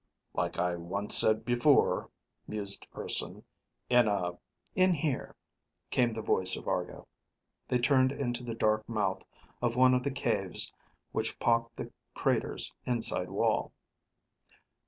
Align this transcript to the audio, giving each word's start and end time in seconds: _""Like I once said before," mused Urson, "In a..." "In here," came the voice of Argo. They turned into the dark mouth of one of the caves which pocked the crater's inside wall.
_""Like 0.33 0.57
I 0.57 0.75
once 0.77 1.15
said 1.15 1.45
before," 1.45 2.09
mused 2.47 2.87
Urson, 2.97 3.43
"In 3.87 4.07
a..." 4.07 4.31
"In 4.83 4.95
here," 4.95 5.35
came 5.91 6.11
the 6.11 6.23
voice 6.23 6.55
of 6.55 6.67
Argo. 6.67 7.07
They 7.67 7.77
turned 7.77 8.11
into 8.11 8.43
the 8.43 8.55
dark 8.55 8.89
mouth 8.89 9.23
of 9.61 9.75
one 9.75 9.93
of 9.93 10.01
the 10.01 10.09
caves 10.09 10.73
which 11.11 11.37
pocked 11.37 11.75
the 11.75 11.91
crater's 12.15 12.73
inside 12.87 13.29
wall. 13.29 13.73